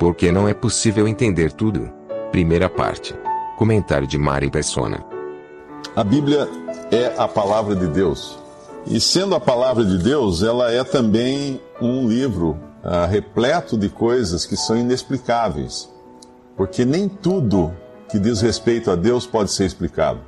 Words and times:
Porque 0.00 0.32
não 0.32 0.48
é 0.48 0.54
possível 0.54 1.06
entender 1.06 1.52
tudo. 1.52 1.92
Primeira 2.32 2.70
parte. 2.70 3.14
Comentário 3.58 4.06
de 4.06 4.16
Mari 4.16 4.50
Persona. 4.50 5.04
A 5.94 6.02
Bíblia 6.02 6.48
é 6.90 7.12
a 7.18 7.28
palavra 7.28 7.76
de 7.76 7.86
Deus. 7.86 8.38
E 8.86 8.98
sendo 8.98 9.34
a 9.34 9.40
palavra 9.40 9.84
de 9.84 9.98
Deus, 9.98 10.42
ela 10.42 10.72
é 10.72 10.82
também 10.82 11.60
um 11.82 12.08
livro 12.08 12.58
ah, 12.82 13.04
repleto 13.04 13.76
de 13.76 13.90
coisas 13.90 14.46
que 14.46 14.56
são 14.56 14.74
inexplicáveis. 14.74 15.90
Porque 16.56 16.82
nem 16.86 17.06
tudo 17.06 17.70
que 18.08 18.18
diz 18.18 18.40
respeito 18.40 18.90
a 18.90 18.96
Deus 18.96 19.26
pode 19.26 19.52
ser 19.52 19.66
explicado. 19.66 20.20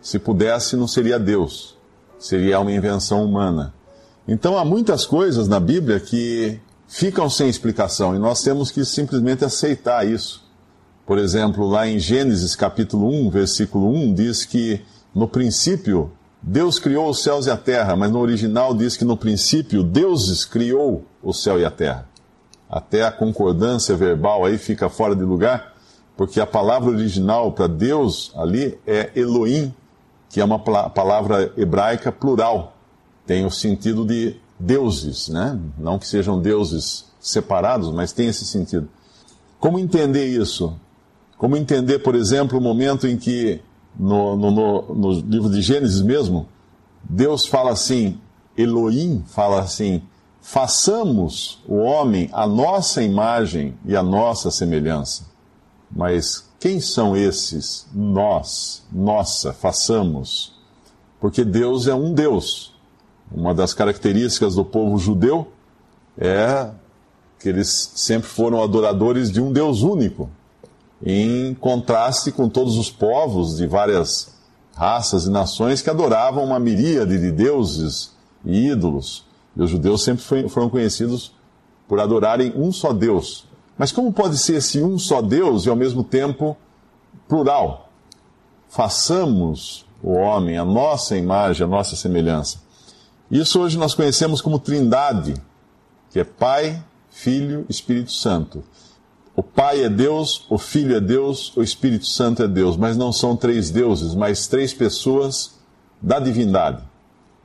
Se 0.00 0.18
pudesse, 0.18 0.74
não 0.74 0.88
seria 0.88 1.20
Deus, 1.20 1.78
seria 2.18 2.58
uma 2.58 2.72
invenção 2.72 3.24
humana. 3.24 3.72
Então 4.26 4.58
há 4.58 4.64
muitas 4.64 5.06
coisas 5.06 5.46
na 5.46 5.60
Bíblia 5.60 6.00
que 6.00 6.60
ficam 6.94 7.28
sem 7.28 7.48
explicação 7.48 8.14
e 8.14 8.20
nós 8.20 8.40
temos 8.40 8.70
que 8.70 8.84
simplesmente 8.84 9.44
aceitar 9.44 10.06
isso. 10.06 10.44
Por 11.04 11.18
exemplo, 11.18 11.66
lá 11.66 11.88
em 11.88 11.98
Gênesis 11.98 12.54
capítulo 12.54 13.08
1, 13.08 13.30
versículo 13.30 13.92
1, 13.92 14.14
diz 14.14 14.44
que 14.44 14.80
no 15.12 15.26
princípio 15.26 16.12
Deus 16.40 16.78
criou 16.78 17.10
os 17.10 17.20
céus 17.20 17.46
e 17.46 17.50
a 17.50 17.56
terra, 17.56 17.96
mas 17.96 18.12
no 18.12 18.20
original 18.20 18.72
diz 18.76 18.96
que 18.96 19.04
no 19.04 19.16
princípio 19.16 19.82
deuses 19.82 20.44
criou 20.44 21.04
o 21.20 21.32
céu 21.32 21.58
e 21.58 21.64
a 21.64 21.70
terra. 21.70 22.08
Até 22.70 23.04
a 23.04 23.10
concordância 23.10 23.96
verbal 23.96 24.44
aí 24.44 24.56
fica 24.56 24.88
fora 24.88 25.16
de 25.16 25.24
lugar, 25.24 25.74
porque 26.16 26.40
a 26.40 26.46
palavra 26.46 26.90
original 26.90 27.50
para 27.50 27.66
Deus 27.66 28.30
ali 28.36 28.78
é 28.86 29.10
Elohim, 29.16 29.74
que 30.30 30.40
é 30.40 30.44
uma 30.44 30.60
palavra 30.60 31.52
hebraica 31.56 32.12
plural. 32.12 32.76
Tem 33.26 33.44
o 33.44 33.50
sentido 33.50 34.06
de 34.06 34.36
deuses, 34.58 35.28
né? 35.28 35.58
Não 35.78 35.98
que 35.98 36.06
sejam 36.06 36.40
deuses 36.40 37.06
separados, 37.20 37.90
mas 37.90 38.12
tem 38.12 38.28
esse 38.28 38.44
sentido. 38.44 38.88
Como 39.58 39.78
entender 39.78 40.26
isso? 40.26 40.78
Como 41.38 41.56
entender, 41.56 42.00
por 42.00 42.14
exemplo, 42.14 42.58
o 42.58 42.60
momento 42.60 43.06
em 43.06 43.16
que, 43.16 43.60
no, 43.98 44.36
no, 44.36 44.50
no, 44.50 44.94
no 44.94 45.12
livro 45.20 45.50
de 45.50 45.60
Gênesis 45.60 46.02
mesmo, 46.02 46.46
Deus 47.02 47.46
fala 47.46 47.72
assim, 47.72 48.18
Elohim 48.56 49.24
fala 49.26 49.60
assim, 49.60 50.02
façamos 50.40 51.62
o 51.66 51.76
homem 51.76 52.28
a 52.32 52.46
nossa 52.46 53.02
imagem 53.02 53.74
e 53.84 53.96
a 53.96 54.02
nossa 54.02 54.50
semelhança. 54.50 55.24
Mas 55.90 56.48
quem 56.60 56.80
são 56.80 57.16
esses 57.16 57.86
nós, 57.94 58.82
nossa, 58.92 59.52
façamos? 59.52 60.54
Porque 61.20 61.44
Deus 61.44 61.86
é 61.86 61.94
um 61.94 62.12
Deus. 62.12 62.73
Uma 63.32 63.54
das 63.54 63.74
características 63.74 64.54
do 64.54 64.64
povo 64.64 64.98
judeu 64.98 65.48
é 66.18 66.70
que 67.38 67.48
eles 67.48 67.92
sempre 67.94 68.28
foram 68.28 68.62
adoradores 68.62 69.30
de 69.30 69.40
um 69.40 69.52
Deus 69.52 69.82
único, 69.82 70.30
em 71.04 71.54
contraste 71.54 72.32
com 72.32 72.48
todos 72.48 72.78
os 72.78 72.90
povos 72.90 73.56
de 73.56 73.66
várias 73.66 74.34
raças 74.74 75.26
e 75.26 75.30
nações 75.30 75.82
que 75.82 75.90
adoravam 75.90 76.44
uma 76.44 76.58
miríade 76.58 77.18
de 77.18 77.30
deuses 77.30 78.12
e 78.44 78.68
ídolos. 78.68 79.24
E 79.56 79.62
os 79.62 79.70
judeus 79.70 80.02
sempre 80.02 80.48
foram 80.48 80.68
conhecidos 80.68 81.32
por 81.86 82.00
adorarem 82.00 82.52
um 82.56 82.72
só 82.72 82.92
Deus. 82.92 83.46
Mas 83.76 83.92
como 83.92 84.12
pode 84.12 84.38
ser 84.38 84.56
esse 84.56 84.82
um 84.82 84.98
só 84.98 85.20
Deus 85.20 85.66
e 85.66 85.68
ao 85.68 85.76
mesmo 85.76 86.02
tempo 86.02 86.56
plural? 87.28 87.90
Façamos 88.68 89.86
o 90.02 90.12
homem 90.12 90.56
a 90.58 90.64
nossa 90.64 91.16
imagem, 91.16 91.64
a 91.64 91.68
nossa 91.68 91.94
semelhança. 91.94 92.63
Isso 93.34 93.60
hoje 93.60 93.76
nós 93.76 93.94
conhecemos 93.94 94.40
como 94.40 94.60
Trindade, 94.60 95.34
que 96.12 96.20
é 96.20 96.24
Pai, 96.24 96.80
Filho, 97.10 97.66
Espírito 97.68 98.12
Santo. 98.12 98.62
O 99.34 99.42
Pai 99.42 99.82
é 99.82 99.88
Deus, 99.88 100.46
o 100.48 100.56
Filho 100.56 100.94
é 100.94 101.00
Deus, 101.00 101.52
o 101.56 101.60
Espírito 101.60 102.06
Santo 102.06 102.44
é 102.44 102.46
Deus, 102.46 102.76
mas 102.76 102.96
não 102.96 103.12
são 103.12 103.36
três 103.36 103.72
deuses, 103.72 104.14
mas 104.14 104.46
três 104.46 104.72
pessoas 104.72 105.56
da 106.00 106.20
divindade. 106.20 106.84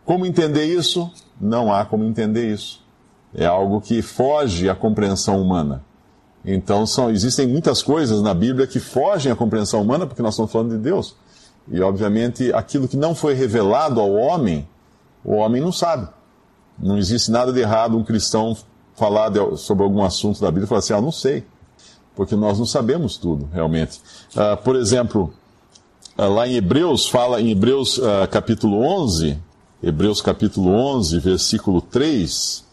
Como 0.05 0.27
entender 0.27 0.65
isso? 0.65 1.11
Não 1.41 1.73
há 1.73 1.83
como 1.83 2.03
entender 2.03 2.53
isso. 2.53 2.85
É 3.33 3.47
algo 3.47 3.81
que 3.81 4.03
foge 4.03 4.69
à 4.69 4.75
compreensão 4.75 5.41
humana. 5.41 5.83
Então, 6.45 6.85
são, 6.85 7.09
existem 7.09 7.47
muitas 7.47 7.81
coisas 7.81 8.21
na 8.21 8.35
Bíblia 8.35 8.67
que 8.67 8.79
fogem 8.79 9.31
à 9.31 9.35
compreensão 9.35 9.81
humana, 9.81 10.05
porque 10.05 10.21
nós 10.21 10.35
estamos 10.35 10.51
falando 10.51 10.69
de 10.69 10.77
Deus. 10.77 11.15
E, 11.67 11.81
obviamente, 11.81 12.53
aquilo 12.53 12.87
que 12.87 12.95
não 12.95 13.15
foi 13.15 13.33
revelado 13.33 13.99
ao 13.99 14.13
homem, 14.13 14.67
o 15.23 15.35
homem 15.35 15.61
não 15.61 15.71
sabe. 15.71 16.07
Não 16.77 16.97
existe 16.97 17.29
nada 17.31 17.51
de 17.51 17.59
errado 17.59 17.97
um 17.97 18.03
cristão 18.03 18.55
falar 18.95 19.29
de, 19.29 19.39
sobre 19.57 19.83
algum 19.83 20.03
assunto 20.03 20.41
da 20.41 20.47
Bíblia 20.47 20.65
e 20.65 20.67
falar 20.67 20.79
assim: 20.79 20.93
ah, 20.93 21.01
não 21.01 21.11
sei. 21.11 21.45
Porque 22.15 22.35
nós 22.35 22.59
não 22.59 22.65
sabemos 22.65 23.17
tudo, 23.17 23.49
realmente. 23.53 23.99
Uh, 24.35 24.57
por 24.63 24.75
exemplo, 24.75 25.33
uh, 26.17 26.27
lá 26.27 26.47
em 26.47 26.55
Hebreus, 26.55 27.07
fala 27.07 27.41
em 27.41 27.51
Hebreus 27.51 27.97
uh, 27.97 28.27
capítulo 28.29 28.81
11, 28.81 29.37
Hebreus 29.81 30.21
capítulo 30.21 30.69
11, 30.71 31.19
versículo 31.19 31.81
3, 31.81 32.63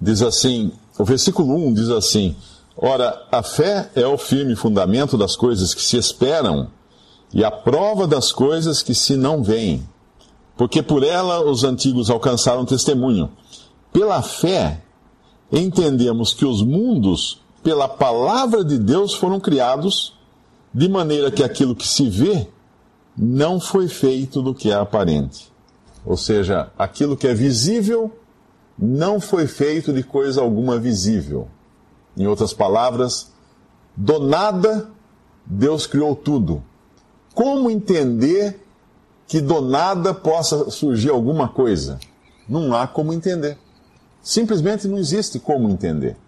diz 0.00 0.22
assim: 0.22 0.72
o 0.98 1.04
versículo 1.04 1.54
1 1.54 1.74
diz 1.74 1.88
assim: 1.88 2.36
Ora, 2.76 3.26
a 3.30 3.42
fé 3.42 3.90
é 3.94 4.06
o 4.06 4.18
firme 4.18 4.54
fundamento 4.54 5.16
das 5.16 5.36
coisas 5.36 5.74
que 5.74 5.82
se 5.82 5.96
esperam 5.96 6.68
e 7.32 7.44
a 7.44 7.50
prova 7.50 8.06
das 8.06 8.30
coisas 8.30 8.82
que 8.82 8.94
se 8.94 9.16
não 9.16 9.42
veem. 9.42 9.86
Porque 10.62 10.80
por 10.80 11.02
ela 11.02 11.44
os 11.44 11.64
antigos 11.64 12.08
alcançaram 12.08 12.64
testemunho. 12.64 13.32
Pela 13.92 14.22
fé, 14.22 14.80
entendemos 15.50 16.32
que 16.32 16.44
os 16.44 16.62
mundos, 16.62 17.42
pela 17.64 17.88
palavra 17.88 18.64
de 18.64 18.78
Deus, 18.78 19.12
foram 19.12 19.40
criados, 19.40 20.16
de 20.72 20.88
maneira 20.88 21.32
que 21.32 21.42
aquilo 21.42 21.74
que 21.74 21.88
se 21.88 22.08
vê 22.08 22.46
não 23.18 23.58
foi 23.58 23.88
feito 23.88 24.40
do 24.40 24.54
que 24.54 24.70
é 24.70 24.74
aparente. 24.74 25.52
Ou 26.06 26.16
seja, 26.16 26.70
aquilo 26.78 27.16
que 27.16 27.26
é 27.26 27.34
visível 27.34 28.16
não 28.78 29.20
foi 29.20 29.48
feito 29.48 29.92
de 29.92 30.04
coisa 30.04 30.42
alguma 30.42 30.78
visível. 30.78 31.48
Em 32.16 32.28
outras 32.28 32.52
palavras, 32.52 33.32
do 33.96 34.20
nada 34.20 34.88
Deus 35.44 35.88
criou 35.88 36.14
tudo. 36.14 36.62
Como 37.34 37.68
entender 37.68 38.61
que 39.32 39.40
do 39.40 39.62
nada 39.62 40.12
possa 40.12 40.68
surgir 40.68 41.08
alguma 41.08 41.48
coisa? 41.48 41.98
Não 42.46 42.74
há 42.76 42.86
como 42.86 43.14
entender. 43.14 43.56
Simplesmente 44.20 44.86
não 44.86 44.98
existe 44.98 45.38
como 45.38 45.70
entender. 45.70 46.18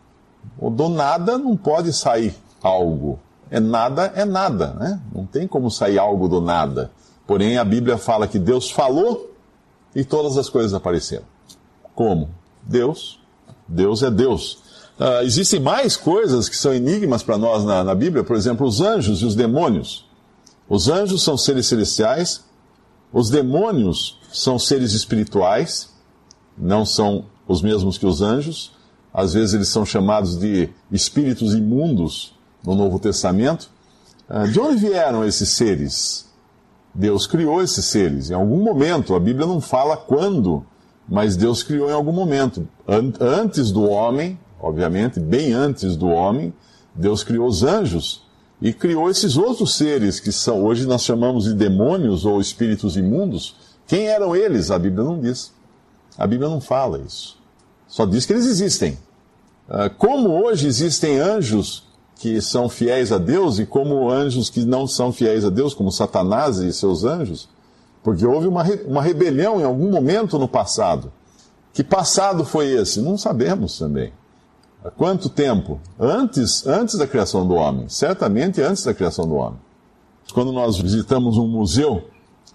O 0.58 0.70
do 0.70 0.88
nada 0.88 1.36
não 1.36 1.54
pode 1.54 1.92
sair 1.92 2.34
algo. 2.62 3.18
É 3.50 3.60
nada, 3.60 4.10
é 4.16 4.24
nada, 4.24 4.68
né? 4.80 5.02
Não 5.14 5.26
tem 5.26 5.46
como 5.46 5.70
sair 5.70 5.98
algo 5.98 6.28
do 6.28 6.40
nada. 6.40 6.90
Porém, 7.26 7.58
a 7.58 7.64
Bíblia 7.64 7.98
fala 7.98 8.26
que 8.26 8.38
Deus 8.38 8.70
falou 8.70 9.34
e 9.94 10.02
todas 10.02 10.38
as 10.38 10.48
coisas 10.48 10.72
apareceram. 10.72 11.26
Como? 11.94 12.30
Deus. 12.62 13.20
Deus 13.68 14.02
é 14.02 14.10
Deus. 14.10 14.62
Uh, 14.98 15.20
existem 15.24 15.60
mais 15.60 15.94
coisas 15.94 16.48
que 16.48 16.56
são 16.56 16.72
enigmas 16.72 17.22
para 17.22 17.36
nós 17.36 17.66
na, 17.66 17.84
na 17.84 17.94
Bíblia, 17.94 18.24
por 18.24 18.34
exemplo, 18.34 18.66
os 18.66 18.80
anjos 18.80 19.20
e 19.20 19.26
os 19.26 19.34
demônios. 19.34 20.08
Os 20.66 20.88
anjos 20.88 21.22
são 21.22 21.36
seres 21.36 21.66
celestiais, 21.66 22.42
os 23.14 23.30
demônios 23.30 24.18
são 24.30 24.58
seres 24.58 24.92
espirituais, 24.92 25.88
não 26.58 26.84
são 26.84 27.24
os 27.48 27.62
mesmos 27.62 27.96
que 27.96 28.04
os 28.04 28.20
anjos. 28.20 28.72
Às 29.12 29.32
vezes 29.32 29.54
eles 29.54 29.68
são 29.68 29.86
chamados 29.86 30.36
de 30.36 30.68
espíritos 30.90 31.54
imundos 31.54 32.34
no 32.62 32.74
Novo 32.74 32.98
Testamento. 32.98 33.70
Uh, 34.28 34.48
de 34.50 34.60
onde 34.60 34.76
vieram 34.76 35.24
esses 35.24 35.50
seres? 35.50 36.28
Deus 36.92 37.26
criou 37.26 37.62
esses 37.62 37.86
seres. 37.86 38.30
Em 38.30 38.34
algum 38.34 38.62
momento, 38.62 39.14
a 39.14 39.20
Bíblia 39.20 39.46
não 39.46 39.60
fala 39.60 39.96
quando 39.96 40.66
mas 41.08 41.36
Deus 41.36 41.62
criou 41.62 41.88
em 41.88 41.92
algum 41.92 42.12
momento. 42.12 42.66
Antes 43.20 43.70
do 43.70 43.84
homem, 43.84 44.38
obviamente, 44.60 45.20
bem 45.20 45.52
antes 45.52 45.96
do 45.96 46.08
homem, 46.08 46.52
Deus 46.94 47.22
criou 47.22 47.46
os 47.46 47.62
anjos 47.62 48.23
e 48.60 48.72
criou 48.72 49.10
esses 49.10 49.36
outros 49.36 49.76
seres 49.76 50.20
que 50.20 50.32
são 50.32 50.64
hoje 50.64 50.86
nós 50.86 51.02
chamamos 51.02 51.44
de 51.44 51.54
demônios 51.54 52.24
ou 52.24 52.40
espíritos 52.40 52.96
imundos. 52.96 53.56
Quem 53.86 54.08
eram 54.08 54.34
eles? 54.34 54.70
A 54.70 54.78
Bíblia 54.78 55.04
não 55.04 55.20
diz. 55.20 55.52
A 56.16 56.26
Bíblia 56.26 56.48
não 56.48 56.60
fala 56.60 57.00
isso. 57.06 57.36
Só 57.86 58.06
diz 58.06 58.24
que 58.24 58.32
eles 58.32 58.46
existem. 58.46 58.98
Ah, 59.68 59.90
como 59.90 60.30
hoje 60.30 60.66
existem 60.66 61.18
anjos 61.18 61.84
que 62.16 62.40
são 62.40 62.68
fiéis 62.68 63.12
a 63.12 63.18
Deus 63.18 63.58
e 63.58 63.66
como 63.66 64.10
anjos 64.10 64.48
que 64.48 64.64
não 64.64 64.86
são 64.86 65.12
fiéis 65.12 65.44
a 65.44 65.50
Deus, 65.50 65.74
como 65.74 65.90
Satanás 65.90 66.58
e 66.58 66.72
seus 66.72 67.04
anjos, 67.04 67.48
porque 68.02 68.24
houve 68.24 68.46
uma, 68.46 68.62
uma 68.86 69.02
rebelião 69.02 69.60
em 69.60 69.64
algum 69.64 69.90
momento 69.90 70.38
no 70.38 70.48
passado. 70.48 71.12
Que 71.72 71.82
passado 71.82 72.44
foi 72.44 72.68
esse? 72.68 73.00
Não 73.00 73.18
sabemos 73.18 73.78
também. 73.78 74.12
Há 74.84 74.90
quanto 74.90 75.30
tempo? 75.30 75.80
Antes, 75.98 76.66
antes 76.66 76.98
da 76.98 77.06
criação 77.06 77.48
do 77.48 77.54
homem. 77.54 77.88
Certamente 77.88 78.60
antes 78.60 78.84
da 78.84 78.92
criação 78.92 79.26
do 79.26 79.34
homem. 79.36 79.58
Quando 80.34 80.52
nós 80.52 80.78
visitamos 80.78 81.38
um 81.38 81.48
museu, 81.48 82.04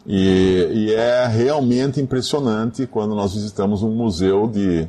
e, 0.06 0.70
e 0.72 0.94
é 0.94 1.26
realmente 1.26 2.00
impressionante 2.00 2.86
quando 2.86 3.16
nós 3.16 3.34
visitamos 3.34 3.82
um 3.82 3.92
museu 3.92 4.48
de 4.48 4.88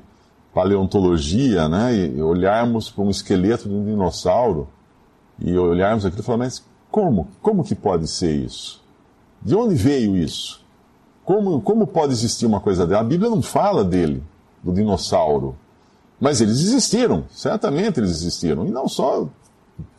paleontologia, 0.53 1.69
né, 1.69 1.95
e 1.95 2.21
olharmos 2.21 2.91
para 2.91 3.05
um 3.05 3.11
esqueleto 3.11 3.69
de 3.69 3.75
um 3.75 3.85
dinossauro 3.85 4.69
e 5.39 5.57
olharmos 5.57 6.05
aquilo 6.05 6.23
e 6.23 6.25
falar, 6.25 6.39
mas 6.39 6.63
como? 6.91 7.29
Como 7.41 7.65
que 7.65 7.75
pode 7.75 8.07
ser 8.09 8.35
isso? 8.35 8.83
De 9.41 9.55
onde 9.55 9.75
veio 9.75 10.17
isso? 10.17 10.61
Como, 11.25 11.61
como 11.63 11.87
pode 11.87 12.13
existir 12.13 12.45
uma 12.45 12.61
coisa 12.61 12.87
dela? 12.87 13.01
A 13.01 13.05
Bíblia 13.05 13.31
não 13.31 13.41
fala 13.41 13.85
dele, 13.85 14.23
do 14.63 14.73
dinossauro. 14.73 15.57
Mas 16.21 16.41
eles 16.41 16.61
existiram, 16.61 17.25
certamente 17.31 17.99
eles 17.99 18.11
existiram. 18.11 18.67
E 18.67 18.71
não 18.71 18.89
só 18.89 19.29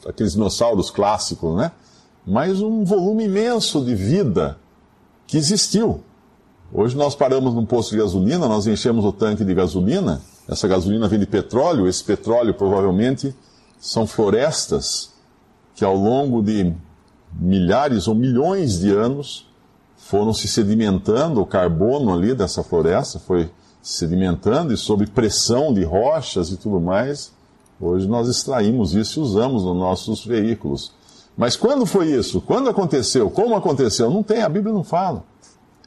aqueles 0.07 0.33
dinossauros 0.33 0.91
clássicos, 0.91 1.57
né? 1.57 1.71
Mas 2.25 2.61
um 2.61 2.83
volume 2.83 3.25
imenso 3.25 3.83
de 3.83 3.95
vida 3.95 4.57
que 5.25 5.37
existiu. 5.37 6.03
Hoje 6.71 6.95
nós 6.95 7.15
paramos 7.15 7.53
num 7.53 7.65
posto 7.65 7.91
de 7.91 7.97
gasolina, 7.97 8.47
nós 8.47 8.67
enchemos 8.67 9.03
o 9.03 9.11
tanque 9.11 9.43
de 9.43 9.53
gasolina 9.53 10.21
essa 10.51 10.67
gasolina 10.67 11.07
vem 11.07 11.17
de 11.17 11.25
petróleo, 11.25 11.87
esse 11.87 12.03
petróleo 12.03 12.53
provavelmente 12.53 13.33
são 13.79 14.05
florestas 14.05 15.11
que 15.73 15.85
ao 15.85 15.95
longo 15.95 16.41
de 16.41 16.73
milhares 17.33 18.07
ou 18.07 18.13
milhões 18.13 18.79
de 18.79 18.91
anos 18.91 19.47
foram 19.95 20.33
se 20.33 20.49
sedimentando, 20.49 21.39
o 21.39 21.45
carbono 21.45 22.13
ali 22.13 22.33
dessa 22.33 22.63
floresta 22.63 23.17
foi 23.17 23.49
sedimentando 23.81 24.73
e 24.73 24.77
sob 24.77 25.05
pressão 25.07 25.73
de 25.73 25.83
rochas 25.83 26.49
e 26.49 26.57
tudo 26.57 26.79
mais, 26.79 27.31
hoje 27.79 28.07
nós 28.07 28.27
extraímos 28.27 28.93
isso 28.93 29.19
e 29.19 29.23
usamos 29.23 29.63
nos 29.63 29.75
nossos 29.75 30.25
veículos. 30.25 30.93
Mas 31.37 31.55
quando 31.55 31.85
foi 31.85 32.11
isso? 32.11 32.41
Quando 32.41 32.69
aconteceu? 32.69 33.29
Como 33.29 33.55
aconteceu? 33.55 34.09
Não 34.09 34.21
tem, 34.21 34.43
a 34.43 34.49
Bíblia 34.49 34.73
não 34.73 34.83
fala. 34.83 35.23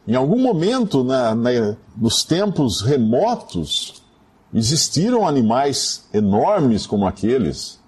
Em 0.07 0.15
algum 0.15 0.39
momento, 0.39 1.05
na, 1.05 1.35
na, 1.35 1.77
nos 1.97 2.25
tempos 2.25 2.83
remotos, 2.83 4.05
Existiram 4.55 5.27
animais 5.27 6.05
enormes 6.15 6.87
como 6.87 7.09
aqueles, 7.09 7.81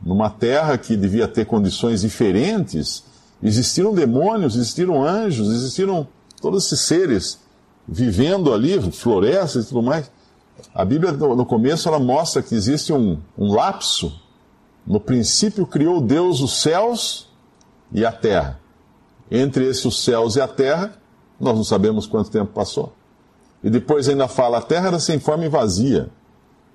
numa 0.00 0.30
terra 0.30 0.78
que 0.78 0.96
devia 0.96 1.28
ter 1.28 1.44
condições 1.44 2.00
diferentes. 2.00 3.04
Existiram 3.42 3.92
demônios, 3.92 4.56
existiram 4.56 5.04
anjos, 5.04 5.52
existiram 5.52 6.08
todos 6.40 6.64
esses 6.64 6.80
seres 6.80 7.38
vivendo 7.86 8.52
ali, 8.52 8.80
florestas 8.92 9.64
e 9.64 9.68
tudo 9.68 9.82
mais. 9.82 10.10
A 10.74 10.84
Bíblia, 10.84 11.12
no 11.12 11.46
começo, 11.46 11.88
ela 11.88 11.98
mostra 11.98 12.42
que 12.42 12.54
existe 12.54 12.92
um, 12.92 13.18
um 13.36 13.52
lapso. 13.52 14.20
No 14.86 15.00
princípio, 15.00 15.66
criou 15.66 16.00
Deus 16.00 16.40
os 16.40 16.60
céus 16.60 17.28
e 17.92 18.04
a 18.04 18.12
terra. 18.12 18.58
Entre 19.30 19.68
esses 19.68 19.84
os 19.84 20.02
céus 20.02 20.36
e 20.36 20.40
a 20.40 20.48
terra, 20.48 20.94
nós 21.38 21.56
não 21.56 21.64
sabemos 21.64 22.06
quanto 22.06 22.30
tempo 22.30 22.52
passou. 22.52 22.92
E 23.62 23.70
depois 23.70 24.08
ainda 24.08 24.28
fala: 24.28 24.58
a 24.58 24.62
terra 24.62 24.88
era 24.88 24.98
sem 24.98 25.18
forma 25.18 25.44
e 25.44 25.48
vazia, 25.48 26.08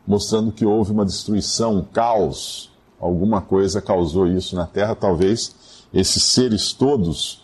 mostrando 0.06 0.52
que 0.52 0.66
houve 0.66 0.92
uma 0.92 1.06
destruição, 1.06 1.78
um 1.78 1.84
caos. 1.84 2.70
Alguma 3.00 3.42
coisa 3.42 3.82
causou 3.82 4.28
isso 4.28 4.56
na 4.56 4.68
terra. 4.68 4.94
Talvez 4.94 5.56
esses 5.94 6.24
seres 6.24 6.72
todos 6.74 7.41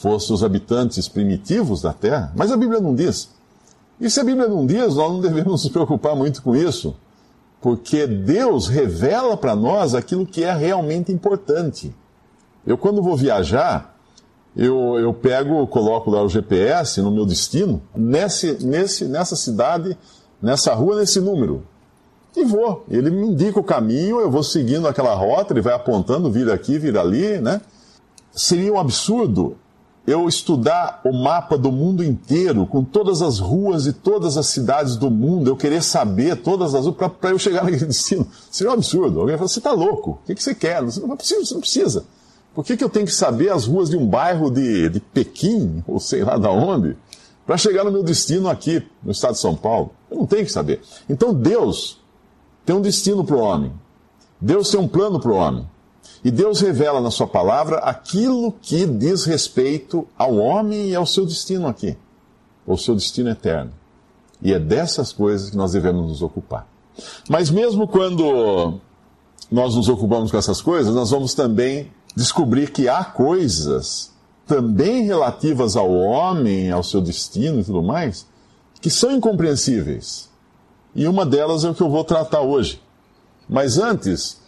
fossem 0.00 0.34
os 0.34 0.42
habitantes 0.42 1.06
primitivos 1.08 1.82
da 1.82 1.92
terra. 1.92 2.32
Mas 2.34 2.50
a 2.50 2.56
Bíblia 2.56 2.80
não 2.80 2.94
diz. 2.94 3.28
E 4.00 4.08
se 4.08 4.18
a 4.18 4.24
Bíblia 4.24 4.48
não 4.48 4.64
diz, 4.64 4.94
nós 4.94 5.12
não 5.12 5.20
devemos 5.20 5.52
nos 5.64 5.68
preocupar 5.68 6.16
muito 6.16 6.42
com 6.42 6.56
isso. 6.56 6.96
Porque 7.60 8.06
Deus 8.06 8.66
revela 8.66 9.36
para 9.36 9.54
nós 9.54 9.94
aquilo 9.94 10.24
que 10.24 10.42
é 10.42 10.54
realmente 10.54 11.12
importante. 11.12 11.94
Eu, 12.66 12.78
quando 12.78 13.02
vou 13.02 13.14
viajar, 13.14 13.94
eu, 14.56 14.98
eu 14.98 15.12
pego, 15.12 15.66
coloco 15.66 16.10
lá 16.10 16.22
o 16.22 16.30
GPS 16.30 17.02
no 17.02 17.10
meu 17.10 17.26
destino, 17.26 17.82
nesse, 17.94 18.64
nesse, 18.64 19.04
nessa 19.04 19.36
cidade, 19.36 19.98
nessa 20.40 20.72
rua, 20.72 20.98
nesse 20.98 21.20
número. 21.20 21.62
E 22.34 22.42
vou. 22.42 22.86
Ele 22.88 23.10
me 23.10 23.26
indica 23.26 23.60
o 23.60 23.64
caminho, 23.64 24.18
eu 24.18 24.30
vou 24.30 24.42
seguindo 24.42 24.88
aquela 24.88 25.14
rota, 25.14 25.52
ele 25.52 25.60
vai 25.60 25.74
apontando, 25.74 26.32
vira 26.32 26.54
aqui, 26.54 26.78
vira 26.78 27.02
ali, 27.02 27.38
né? 27.38 27.60
Seria 28.32 28.72
um 28.72 28.78
absurdo 28.78 29.58
eu 30.06 30.26
estudar 30.28 31.00
o 31.04 31.12
mapa 31.12 31.56
do 31.56 31.70
mundo 31.70 32.02
inteiro, 32.02 32.66
com 32.66 32.82
todas 32.82 33.22
as 33.22 33.38
ruas 33.38 33.86
e 33.86 33.92
todas 33.92 34.36
as 34.36 34.46
cidades 34.46 34.96
do 34.96 35.10
mundo, 35.10 35.50
eu 35.50 35.56
querer 35.56 35.82
saber 35.82 36.36
todas 36.36 36.74
as 36.74 36.86
ruas 36.86 36.96
para 37.20 37.30
eu 37.30 37.38
chegar 37.38 37.64
naquele 37.64 37.86
destino. 37.86 38.26
Seria 38.50 38.70
um 38.70 38.74
absurdo. 38.74 39.20
Alguém 39.20 39.36
fala, 39.36 39.48
você 39.48 39.58
está 39.58 39.72
louco, 39.72 40.12
o 40.12 40.26
que, 40.26 40.34
que 40.34 40.42
você 40.42 40.54
quer? 40.54 40.82
Você 40.82 41.00
não 41.00 41.16
precisa, 41.16 41.44
você 41.44 41.54
não 41.54 41.60
precisa. 41.60 42.04
Por 42.54 42.64
que, 42.64 42.76
que 42.76 42.82
eu 42.82 42.90
tenho 42.90 43.06
que 43.06 43.14
saber 43.14 43.50
as 43.50 43.66
ruas 43.66 43.90
de 43.90 43.96
um 43.96 44.06
bairro 44.06 44.50
de, 44.50 44.88
de 44.88 45.00
Pequim, 45.00 45.84
ou 45.86 46.00
sei 46.00 46.24
lá 46.24 46.36
da 46.36 46.50
onde, 46.50 46.96
para 47.46 47.56
chegar 47.56 47.84
no 47.84 47.92
meu 47.92 48.02
destino 48.02 48.48
aqui, 48.48 48.84
no 49.02 49.12
estado 49.12 49.34
de 49.34 49.40
São 49.40 49.54
Paulo? 49.54 49.92
Eu 50.10 50.18
não 50.18 50.26
tenho 50.26 50.44
que 50.44 50.52
saber. 50.52 50.80
Então 51.08 51.32
Deus 51.32 52.00
tem 52.64 52.74
um 52.74 52.80
destino 52.80 53.24
para 53.24 53.36
o 53.36 53.40
homem. 53.40 53.72
Deus 54.40 54.70
tem 54.70 54.80
um 54.80 54.88
plano 54.88 55.20
para 55.20 55.30
o 55.30 55.34
homem. 55.34 55.68
E 56.22 56.30
Deus 56.30 56.60
revela 56.60 57.00
na 57.00 57.10
sua 57.10 57.26
palavra 57.26 57.78
aquilo 57.78 58.52
que 58.60 58.84
diz 58.86 59.24
respeito 59.24 60.06
ao 60.18 60.36
homem 60.36 60.90
e 60.90 60.94
ao 60.94 61.06
seu 61.06 61.24
destino 61.24 61.66
aqui, 61.66 61.96
o 62.66 62.76
seu 62.76 62.94
destino 62.94 63.30
eterno. 63.30 63.72
E 64.42 64.52
é 64.52 64.58
dessas 64.58 65.12
coisas 65.12 65.50
que 65.50 65.56
nós 65.56 65.72
devemos 65.72 66.08
nos 66.08 66.22
ocupar. 66.22 66.66
Mas 67.28 67.50
mesmo 67.50 67.88
quando 67.88 68.78
nós 69.50 69.74
nos 69.74 69.88
ocupamos 69.88 70.30
com 70.30 70.36
essas 70.36 70.60
coisas, 70.60 70.94
nós 70.94 71.10
vamos 71.10 71.34
também 71.34 71.90
descobrir 72.14 72.70
que 72.70 72.88
há 72.88 73.04
coisas 73.04 74.12
também 74.46 75.04
relativas 75.04 75.76
ao 75.76 75.90
homem, 75.90 76.70
ao 76.70 76.82
seu 76.82 77.00
destino 77.00 77.60
e 77.60 77.64
tudo 77.64 77.82
mais, 77.82 78.26
que 78.80 78.90
são 78.90 79.12
incompreensíveis. 79.12 80.28
E 80.94 81.06
uma 81.06 81.24
delas 81.24 81.64
é 81.64 81.70
o 81.70 81.74
que 81.74 81.82
eu 81.82 81.90
vou 81.90 82.02
tratar 82.02 82.40
hoje. 82.40 82.82
Mas 83.48 83.78
antes, 83.78 84.39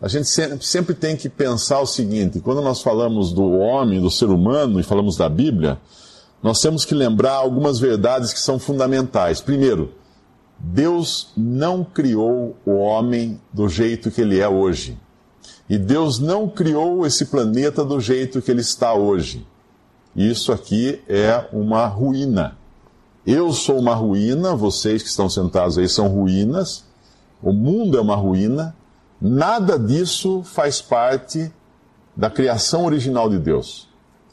a 0.00 0.08
gente 0.08 0.28
sempre 0.62 0.94
tem 0.94 1.16
que 1.16 1.28
pensar 1.28 1.80
o 1.80 1.86
seguinte: 1.86 2.40
quando 2.40 2.62
nós 2.62 2.80
falamos 2.80 3.32
do 3.32 3.50
homem, 3.50 4.00
do 4.00 4.10
ser 4.10 4.30
humano 4.30 4.80
e 4.80 4.82
falamos 4.82 5.16
da 5.16 5.28
Bíblia, 5.28 5.78
nós 6.42 6.60
temos 6.60 6.84
que 6.84 6.94
lembrar 6.94 7.34
algumas 7.34 7.78
verdades 7.78 8.32
que 8.32 8.40
são 8.40 8.58
fundamentais. 8.58 9.40
Primeiro, 9.40 9.92
Deus 10.58 11.28
não 11.36 11.84
criou 11.84 12.56
o 12.64 12.72
homem 12.72 13.40
do 13.52 13.68
jeito 13.68 14.10
que 14.10 14.22
ele 14.22 14.40
é 14.40 14.48
hoje. 14.48 14.98
E 15.68 15.78
Deus 15.78 16.18
não 16.18 16.48
criou 16.48 17.06
esse 17.06 17.26
planeta 17.26 17.84
do 17.84 18.00
jeito 18.00 18.42
que 18.42 18.50
ele 18.50 18.60
está 18.60 18.94
hoje. 18.94 19.46
Isso 20.16 20.50
aqui 20.50 21.00
é 21.08 21.46
uma 21.52 21.86
ruína. 21.86 22.56
Eu 23.26 23.52
sou 23.52 23.78
uma 23.78 23.94
ruína, 23.94 24.56
vocês 24.56 25.02
que 25.02 25.08
estão 25.08 25.28
sentados 25.28 25.78
aí 25.78 25.88
são 25.88 26.08
ruínas, 26.08 26.84
o 27.42 27.52
mundo 27.52 27.96
é 27.96 28.00
uma 28.00 28.16
ruína, 28.16 28.74
nada 29.20 29.78
disso 29.78 30.42
faz 30.42 30.80
parte 30.80 31.52
da 32.16 32.30
criação 32.30 32.84
original 32.84 33.28
de 33.28 33.38
Deus. 33.38 33.88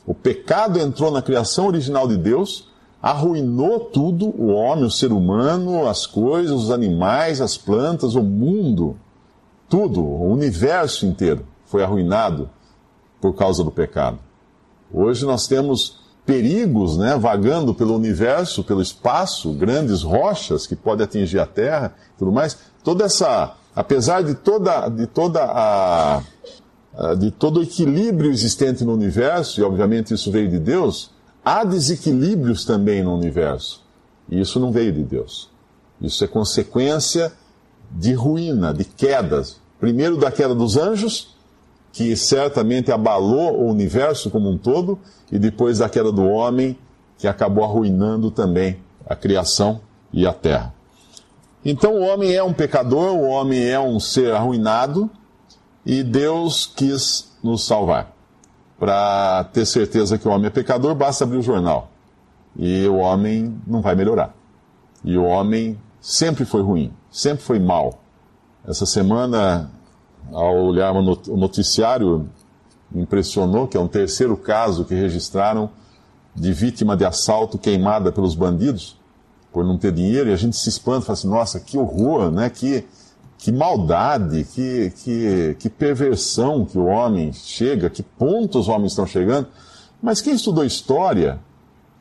O 0.06 0.14
pecado 0.14 0.80
entrou 0.80 1.12
na 1.12 1.22
criação 1.22 1.68
original 1.68 2.08
de 2.08 2.18
Deus, 2.18 2.70
arruinou 3.02 3.80
tudo, 3.80 4.28
o 4.28 4.48
homem, 4.48 4.86
o 4.86 4.92
ser 4.92 5.12
humano, 5.12 5.88
as 5.88 6.06
coisas, 6.06 6.52
os 6.52 6.72
animais, 6.72 7.42
as 7.42 7.58
plantas, 7.58 8.16
o 8.16 8.24
mundo. 8.24 8.98
Tudo, 9.70 10.02
o 10.02 10.32
universo 10.32 11.06
inteiro 11.06 11.46
foi 11.66 11.84
arruinado 11.84 12.50
por 13.20 13.34
causa 13.34 13.64
do 13.64 13.72
pecado. 13.72 14.20
Hoje 14.92 15.26
nós 15.26 15.48
temos 15.48 16.00
perigos 16.26 16.98
né, 16.98 17.18
vagando 17.18 17.74
pelo 17.74 17.96
universo, 17.96 18.64
pelo 18.64 18.82
espaço, 18.82 19.54
grandes 19.54 20.04
rochas 20.04 20.68
que 20.68 20.76
podem 20.76 21.06
atingir 21.06 21.40
a 21.40 21.46
Terra 21.46 21.94
tudo 22.18 22.32
mais. 22.32 22.58
Toda 22.84 23.06
essa, 23.06 23.56
apesar 23.78 24.24
de 24.24 24.34
toda, 24.34 24.90
de 24.90 25.06
toda 25.06 25.44
a, 25.44 26.24
de 27.14 27.30
todo 27.30 27.60
o 27.60 27.64
equilíbrio 27.64 28.32
existente 28.32 28.84
no 28.84 28.92
universo, 28.92 29.62
e 29.62 29.64
obviamente 29.64 30.16
isso 30.16 30.32
veio 30.32 30.50
de 30.50 30.58
Deus, 30.58 31.12
há 31.46 31.64
desequilíbrios 31.64 32.66
também 32.66 33.04
no 33.04 33.16
universo. 33.16 33.86
E 34.28 34.42
isso 34.42 34.60
não 34.60 34.72
veio 34.72 34.92
de 34.92 35.04
Deus. 35.04 35.52
Isso 36.02 36.24
é 36.24 36.28
consequência 36.28 37.32
de 37.92 38.14
ruína, 38.14 38.74
de 38.74 38.84
quedas. 38.84 39.62
Primeiro 39.80 40.18
da 40.18 40.32
queda 40.32 40.56
dos 40.56 40.76
anjos, 40.76 41.36
que 41.94 42.16
certamente 42.16 42.92
abalou 42.92 43.62
o 43.62 43.70
universo 43.70 44.32
como 44.32 44.50
um 44.50 44.58
todo, 44.58 44.98
e 45.32 45.38
depois 45.38 45.78
da 45.78 45.88
queda 45.88 46.12
do 46.12 46.26
homem, 46.26 46.76
que 47.16 47.28
acabou 47.28 47.64
arruinando 47.64 48.32
também 48.32 48.80
a 49.06 49.16
criação 49.16 49.82
e 50.12 50.26
a 50.26 50.34
terra. 50.34 50.77
Então 51.66 51.96
o 51.96 52.02
homem 52.02 52.34
é 52.34 52.44
um 52.44 52.54
pecador, 52.54 53.14
o 53.16 53.28
homem 53.28 53.64
é 53.64 53.80
um 53.80 54.00
ser 54.00 54.34
arruinado 54.34 55.10
e 55.86 56.04
Deus 56.04 56.66
quis 56.66 57.32
nos 57.44 57.66
salvar. 57.66 58.14
Para 58.80 59.46
ter 59.54 59.66
certeza 59.66 60.18
que 60.18 60.28
o 60.28 60.32
homem 60.32 60.48
é 60.48 60.52
pecador, 60.52 60.94
basta 60.94 61.24
abrir 61.24 61.38
o 61.38 61.42
jornal. 61.42 61.90
E 62.56 62.88
o 62.88 62.98
homem 62.98 63.60
não 63.66 63.82
vai 63.82 63.96
melhorar. 63.96 64.34
E 65.04 65.18
o 65.18 65.24
homem 65.24 65.80
sempre 66.00 66.46
foi 66.46 66.62
ruim, 66.62 66.94
sempre 67.10 67.44
foi 67.44 67.60
mal. 67.60 68.02
Essa 68.68 68.86
semana, 68.86 69.72
ao 70.32 70.58
olhar 70.58 70.94
o 70.94 71.38
noticiário, 71.38 72.30
me 72.92 73.02
impressionou 73.02 73.68
que 73.68 73.78
é 73.78 73.80
um 73.80 73.88
terceiro 73.88 74.38
caso 74.38 74.86
que 74.86 74.94
registraram 74.94 75.70
de 76.36 76.54
vítima 76.54 76.96
de 76.96 77.04
assalto 77.04 77.58
queimada 77.58 78.12
pelos 78.12 78.36
bandidos 78.36 78.98
por 79.52 79.66
não 79.66 79.78
ter 79.78 79.92
dinheiro, 79.92 80.30
e 80.30 80.34
a 80.34 80.38
gente 80.38 80.56
se 80.56 80.70
espanta, 80.70 81.06
fala 81.06 81.14
assim, 81.14 81.28
nossa, 81.28 81.60
que 81.60 81.78
horror, 81.78 82.32
né? 82.32 82.50
Que, 82.50 82.86
que 83.38 83.52
maldade, 83.52 84.44
que, 84.44 84.92
que, 85.04 85.56
que 85.60 85.70
perversão 85.70 86.66
que 86.66 86.78
o 86.78 86.86
homem 86.86 87.32
chega, 87.34 87.90
que 87.90 88.04
pontos 88.04 88.62
os 88.62 88.68
homens 88.68 88.92
estão 88.92 89.06
chegando. 89.06 89.48
Mas 90.02 90.22
quem 90.22 90.34
estudou 90.34 90.64
história 90.64 91.40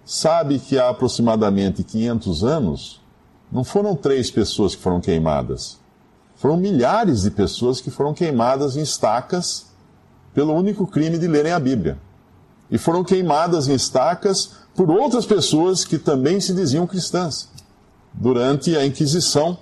sabe 0.04 0.58
que 0.58 0.78
há 0.78 0.88
aproximadamente 0.88 1.82
500 1.82 2.44
anos 2.44 3.00
não 3.50 3.64
foram 3.64 3.94
três 3.94 4.30
pessoas 4.30 4.74
que 4.74 4.82
foram 4.82 5.00
queimadas. 5.00 5.78
Foram 6.36 6.56
milhares 6.56 7.22
de 7.22 7.30
pessoas 7.30 7.80
que 7.80 7.90
foram 7.90 8.12
queimadas 8.12 8.76
em 8.76 8.82
estacas 8.82 9.66
pelo 10.34 10.52
único 10.52 10.86
crime 10.86 11.18
de 11.18 11.26
lerem 11.26 11.52
a 11.52 11.58
Bíblia. 11.58 11.98
E 12.70 12.78
foram 12.78 13.04
queimadas 13.04 13.68
em 13.68 13.75
estacas 13.75 14.52
por 14.75 14.90
outras 14.90 15.25
pessoas 15.25 15.85
que 15.85 15.99
também 15.99 16.40
se 16.40 16.52
diziam 16.52 16.87
cristãs 16.87 17.49
durante 18.12 18.76
a 18.76 18.85
Inquisição 18.85 19.58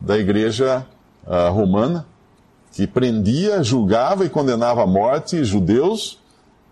da 0.00 0.18
Igreja 0.18 0.86
uh, 1.26 1.52
Romana, 1.52 2.06
que 2.72 2.86
prendia, 2.86 3.62
julgava 3.62 4.24
e 4.24 4.30
condenava 4.30 4.82
à 4.82 4.86
morte 4.86 5.44
judeus 5.44 6.18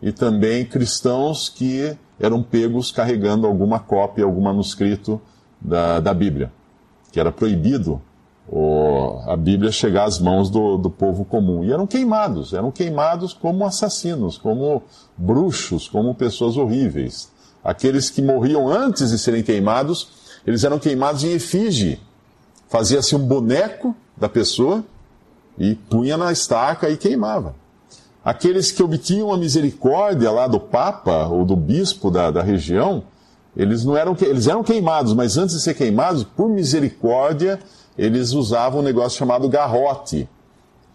e 0.03 0.11
também 0.11 0.65
cristãos 0.65 1.49
que 1.49 1.97
eram 2.19 2.43
pegos 2.43 2.91
carregando 2.91 3.47
alguma 3.47 3.79
cópia, 3.79 4.25
algum 4.25 4.41
manuscrito 4.43 5.21
da, 5.61 6.01
da 6.01 6.13
Bíblia, 6.15 6.51
que 7.13 7.21
era 7.21 7.31
proibido 7.31 8.01
o, 8.53 9.23
a 9.29 9.37
Bíblia 9.37 9.71
chegar 9.71 10.05
às 10.05 10.19
mãos 10.19 10.51
do, 10.51 10.77
do 10.77 10.91
povo 10.91 11.25
comum. 11.25 11.65
E 11.65 11.73
eram 11.73 11.87
queimados, 11.87 12.53
eram 12.53 12.73
queimados 12.73 13.33
como 13.33 13.65
assassinos, 13.65 14.37
como 14.37 14.83
bruxos, 15.17 15.89
como 15.89 16.15
pessoas 16.17 16.57
horríveis. 16.57 17.31
Aqueles 17.63 18.11
que 18.11 18.21
morriam 18.21 18.69
antes 18.69 19.11
de 19.11 19.19
serem 19.19 19.45
queimados, 19.45 20.41
eles 20.45 20.65
eram 20.65 20.81
queimados 20.81 21.23
em 21.23 21.31
efígie. 21.31 22.01
Fazia-se 22.69 23.15
um 23.15 23.25
boneco 23.25 23.95
da 24.17 24.29
pessoa 24.29 24.85
e 25.57 25.77
punha 25.77 26.17
na 26.17 26.33
estaca 26.33 26.91
e 26.91 26.97
queimava. 26.97 27.55
Aqueles 28.25 28.73
que 28.73 28.83
obtinham 28.83 29.33
a 29.33 29.39
misericórdia 29.39 30.31
lá 30.31 30.49
do 30.49 30.59
Papa 30.59 31.27
ou 31.29 31.45
do 31.45 31.55
bispo 31.55 32.11
da, 32.11 32.31
da 32.31 32.43
região, 32.43 33.05
eles 33.57 33.85
não 33.85 33.97
eram 33.97 34.17
eles 34.21 34.47
eram 34.47 34.63
queimados, 34.63 35.15
mas 35.15 35.37
antes 35.37 35.55
de 35.55 35.63
ser 35.63 35.75
queimados, 35.75 36.25
por 36.25 36.49
misericórdia, 36.49 37.61
eles 38.01 38.33
usavam 38.33 38.81
um 38.81 38.83
negócio 38.83 39.19
chamado 39.19 39.47
garrote. 39.47 40.27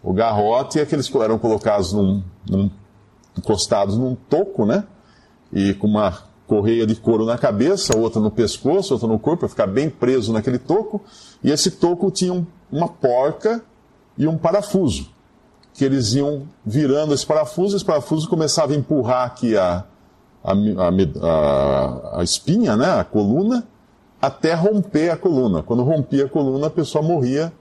O 0.02 0.12
garrote 0.12 0.80
é 0.80 0.84
que 0.84 0.92
eles 0.92 1.08
eram 1.14 1.38
colocados 1.38 1.92
num, 1.92 2.20
num, 2.50 2.68
encostados 3.38 3.96
num 3.96 4.16
toco, 4.16 4.66
né? 4.66 4.82
E 5.52 5.72
com 5.74 5.86
uma 5.86 6.18
correia 6.48 6.84
de 6.84 6.96
couro 6.96 7.24
na 7.24 7.38
cabeça, 7.38 7.96
outra 7.96 8.20
no 8.20 8.28
pescoço, 8.28 8.92
outra 8.92 9.06
no 9.06 9.20
corpo, 9.20 9.40
para 9.40 9.48
ficar 9.48 9.68
bem 9.68 9.88
preso 9.88 10.32
naquele 10.32 10.58
toco. 10.58 11.00
E 11.44 11.52
esse 11.52 11.70
toco 11.70 12.10
tinha 12.10 12.32
um, 12.32 12.44
uma 12.72 12.88
porca 12.88 13.62
e 14.18 14.26
um 14.26 14.36
parafuso, 14.36 15.08
que 15.74 15.84
eles 15.84 16.12
iam 16.14 16.42
virando 16.64 17.14
esse 17.14 17.24
parafuso, 17.24 17.76
esse 17.76 17.84
parafuso 17.84 18.28
começava 18.28 18.72
a 18.72 18.76
empurrar 18.76 19.26
aqui 19.26 19.56
a, 19.56 19.84
a, 20.42 20.52
a, 21.22 22.20
a 22.20 22.24
espinha, 22.24 22.74
né, 22.74 22.98
a 22.98 23.04
coluna, 23.04 23.64
até 24.26 24.54
romper 24.54 25.10
a 25.10 25.16
coluna. 25.16 25.62
Quando 25.62 25.82
rompia 25.82 26.26
a 26.26 26.28
coluna, 26.28 26.66
a 26.66 26.70
pessoa 26.70 27.02
morria 27.02 27.52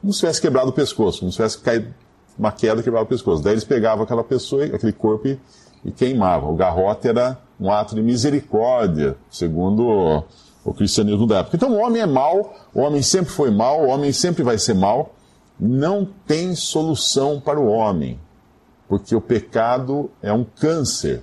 como 0.00 0.12
se 0.12 0.20
tivesse 0.20 0.40
quebrado 0.40 0.68
o 0.68 0.72
pescoço, 0.72 1.20
como 1.20 1.32
se 1.32 1.36
tivesse 1.36 1.58
caído 1.58 1.94
uma 2.38 2.52
queda 2.52 2.80
e 2.80 2.84
quebrado 2.84 3.06
o 3.06 3.08
pescoço. 3.08 3.42
Daí 3.42 3.54
eles 3.54 3.64
pegavam 3.64 4.04
aquela 4.04 4.22
pessoa, 4.22 4.64
aquele 4.66 4.92
corpo 4.92 5.28
e, 5.28 5.40
e 5.82 5.90
queimavam. 5.90 6.52
O 6.52 6.56
garrote 6.56 7.08
era 7.08 7.38
um 7.58 7.70
ato 7.70 7.94
de 7.94 8.02
misericórdia, 8.02 9.16
segundo 9.30 9.86
o, 9.86 10.24
o 10.62 10.74
cristianismo 10.74 11.26
da 11.26 11.38
época. 11.38 11.56
Então 11.56 11.72
o 11.72 11.78
homem 11.78 12.02
é 12.02 12.06
mau, 12.06 12.54
o 12.74 12.80
homem 12.80 13.00
sempre 13.00 13.30
foi 13.30 13.50
mau, 13.50 13.84
o 13.84 13.88
homem 13.88 14.12
sempre 14.12 14.42
vai 14.42 14.58
ser 14.58 14.74
mau. 14.74 15.14
Não 15.58 16.06
tem 16.26 16.54
solução 16.54 17.40
para 17.40 17.58
o 17.58 17.66
homem, 17.66 18.20
porque 18.88 19.16
o 19.16 19.20
pecado 19.20 20.10
é 20.20 20.32
um 20.32 20.44
câncer 20.44 21.22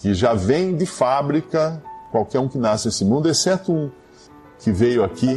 que 0.00 0.14
já 0.14 0.32
vem 0.32 0.74
de 0.74 0.86
fábrica, 0.86 1.82
qualquer 2.10 2.38
um 2.38 2.48
que 2.48 2.56
nasce 2.56 2.86
nesse 2.86 3.04
mundo, 3.04 3.28
exceto 3.28 3.72
um 3.72 3.90
que 4.58 4.70
veio 4.70 5.04
aqui 5.04 5.36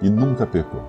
e 0.00 0.08
nunca 0.08 0.46
pecou. 0.46 0.82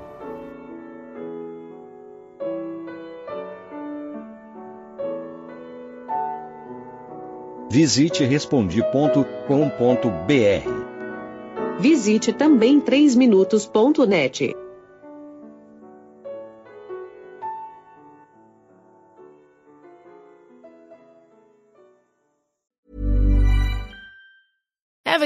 Visite 7.72 8.24
respondi.com.br. 8.24 9.30
Visite 11.80 12.34
também 12.34 12.82
3minutos.net. 12.82 14.56